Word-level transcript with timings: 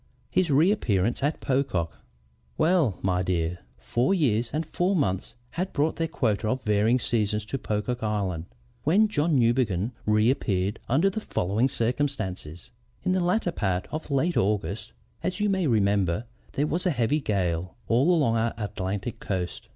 HIS 0.31 0.49
REAPPEARANCE 0.49 1.21
AT 1.21 1.41
POCOCK 1.41 1.91
"Well, 2.57 2.97
my 3.03 3.21
dear, 3.21 3.59
four 3.77 4.15
years 4.15 4.49
and 4.51 4.65
four 4.65 4.95
months 4.95 5.35
had 5.51 5.73
brought 5.73 5.97
their 5.97 6.07
quota 6.07 6.47
of 6.47 6.63
varying 6.63 6.97
seasons 6.97 7.45
to 7.45 7.59
Pocock 7.59 8.01
Island 8.01 8.45
when 8.83 9.07
John 9.07 9.37
Newbegin 9.37 9.91
reappeared 10.07 10.79
under 10.89 11.11
the 11.11 11.19
following 11.21 11.69
circumstances: 11.69 12.71
"In 13.03 13.11
the 13.11 13.19
latter 13.19 13.51
part 13.51 13.87
of 13.91 14.09
last 14.09 14.37
August, 14.37 14.91
as 15.21 15.39
you 15.39 15.49
may 15.51 15.67
remember, 15.67 16.25
there 16.53 16.65
was 16.65 16.87
a 16.87 16.89
heavy 16.89 17.19
gale 17.21 17.75
all 17.87 18.09
along 18.11 18.37
our 18.37 18.55
Atlantic 18.57 19.19
coast. 19.19 19.67